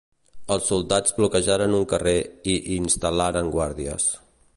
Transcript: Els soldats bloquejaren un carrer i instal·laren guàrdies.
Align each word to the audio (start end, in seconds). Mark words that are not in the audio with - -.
Els 0.53 0.69
soldats 0.71 1.13
bloquejaren 1.17 1.77
un 1.81 1.85
carrer 1.91 2.15
i 2.53 2.57
instal·laren 2.79 3.53
guàrdies. 3.57 4.09